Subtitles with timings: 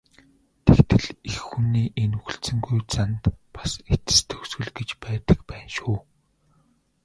[0.65, 3.23] Тэгтэл эх хүний энэ хүлцэнгүй занд
[3.55, 5.97] бас эцэс төгсгөл гэж байдаг байна шүү.